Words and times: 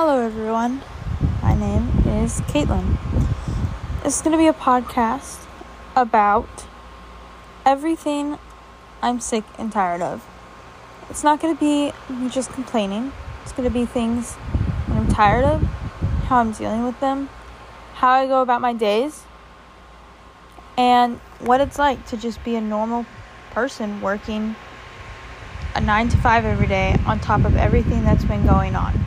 Hello, 0.00 0.20
everyone. 0.20 0.80
My 1.42 1.56
name 1.56 1.88
is 2.06 2.40
Katelynn. 2.42 2.96
It's 4.04 4.22
going 4.22 4.30
to 4.30 4.38
be 4.38 4.46
a 4.46 4.52
podcast 4.52 5.44
about 5.96 6.66
everything 7.66 8.38
I'm 9.02 9.18
sick 9.18 9.42
and 9.58 9.72
tired 9.72 10.00
of. 10.00 10.24
It's 11.10 11.24
not 11.24 11.40
going 11.40 11.56
to 11.56 11.58
be 11.58 11.92
me 12.14 12.30
just 12.30 12.52
complaining, 12.52 13.10
it's 13.42 13.50
going 13.50 13.68
to 13.68 13.74
be 13.74 13.86
things 13.86 14.36
I'm 14.86 15.08
tired 15.08 15.44
of, 15.44 15.62
how 16.28 16.36
I'm 16.36 16.52
dealing 16.52 16.84
with 16.84 17.00
them, 17.00 17.28
how 17.94 18.10
I 18.10 18.28
go 18.28 18.40
about 18.40 18.60
my 18.60 18.74
days, 18.74 19.24
and 20.76 21.16
what 21.40 21.60
it's 21.60 21.76
like 21.76 22.06
to 22.06 22.16
just 22.16 22.44
be 22.44 22.54
a 22.54 22.60
normal 22.60 23.04
person 23.50 24.00
working 24.00 24.54
a 25.74 25.80
9 25.80 26.08
to 26.10 26.16
5 26.18 26.44
every 26.44 26.68
day 26.68 26.96
on 27.04 27.18
top 27.18 27.44
of 27.44 27.56
everything 27.56 28.04
that's 28.04 28.24
been 28.24 28.46
going 28.46 28.76
on. 28.76 29.04